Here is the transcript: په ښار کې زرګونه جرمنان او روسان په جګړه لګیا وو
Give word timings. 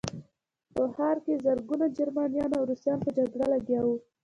په 0.75 0.83
ښار 0.95 1.17
کې 1.25 1.33
زرګونه 1.45 1.85
جرمنان 1.97 2.51
او 2.57 2.63
روسان 2.69 2.97
په 3.05 3.09
جګړه 3.17 3.45
لګیا 3.53 3.81
وو 3.85 3.95